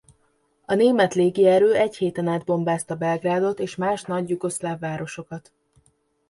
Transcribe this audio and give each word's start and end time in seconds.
A 0.65 0.73
német 0.73 1.13
légierő 1.13 1.73
egy 1.75 1.97
héten 1.97 2.27
át 2.27 2.45
bombázta 2.45 2.95
Belgrádot 2.95 3.59
és 3.59 3.75
más 3.75 4.01
nagy 4.01 4.29
jugoszláv 4.29 4.79
városokat. 4.79 5.51